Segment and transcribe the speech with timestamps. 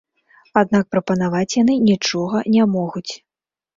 [0.61, 3.09] Аднак прапанаваць яны нічога не могуць.